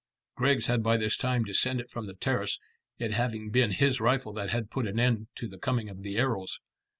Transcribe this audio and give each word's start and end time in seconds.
Griggs 0.35 0.65
had 0.65 0.81
by 0.81 0.97
this 0.97 1.15
time 1.15 1.43
descended 1.43 1.91
from 1.91 2.07
the 2.07 2.15
terrace, 2.15 2.57
it 2.97 3.11
having 3.11 3.51
been 3.51 3.69
his 3.69 3.99
rifle 3.99 4.33
that 4.33 4.49
had 4.49 4.71
put 4.71 4.87
an 4.87 4.99
end 4.99 5.27
to 5.35 5.47
the 5.47 5.59
coming 5.59 5.89
of 5.89 6.01
the 6.01 6.17
arrows. 6.17 6.59